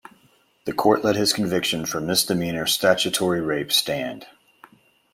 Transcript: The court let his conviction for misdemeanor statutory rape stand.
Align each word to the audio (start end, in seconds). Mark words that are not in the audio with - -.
The 0.65 0.73
court 0.73 1.03
let 1.03 1.15
his 1.15 1.31
conviction 1.31 1.85
for 1.85 2.01
misdemeanor 2.01 2.65
statutory 2.65 3.39
rape 3.39 3.71
stand. 3.71 4.25